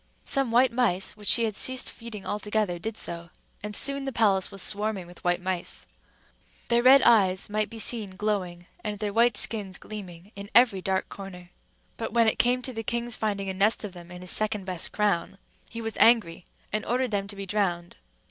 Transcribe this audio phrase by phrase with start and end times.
[0.25, 3.29] Some white mice, which she had ceased feeding altogether, did so;
[3.61, 5.85] and soon the palace was swarming with white mice.
[6.69, 11.07] Their red eyes might be seen glowing, and their white skins gleaming, in every dark
[11.07, 11.51] corner;
[11.97, 14.65] but when it came to the king's finding a nest of them in his second
[14.65, 15.37] best crown,
[15.69, 17.97] he was angry and ordered them to be drowned.